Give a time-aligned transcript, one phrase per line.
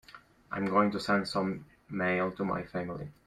[0.51, 3.09] I am going to send some mail to my family.